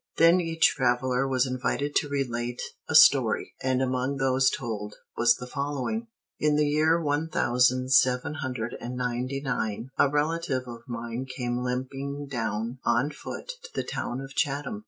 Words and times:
'"Then 0.17 0.41
each 0.41 0.73
traveler 0.77 1.27
was 1.27 1.45
invited 1.45 1.93
to 1.97 2.09
relate 2.09 2.59
a 2.89 2.95
story, 2.95 3.53
and 3.61 3.83
among 3.83 4.17
those 4.17 4.49
told 4.49 4.95
was 5.15 5.35
the 5.35 5.45
following.] 5.45 6.07
In 6.39 6.55
the 6.55 6.65
year 6.65 6.99
one 6.99 7.29
thousand 7.29 7.91
seven 7.93 8.33
hundred 8.41 8.75
and 8.81 8.95
ninety 8.95 9.41
nine, 9.41 9.89
a 9.99 10.09
relative 10.09 10.63
of 10.65 10.81
mine 10.87 11.27
came 11.27 11.61
limping 11.61 12.25
down, 12.31 12.79
on 12.83 13.11
foot, 13.11 13.47
to 13.61 13.69
the 13.75 13.83
town 13.83 14.21
of 14.21 14.33
Chatham. 14.33 14.79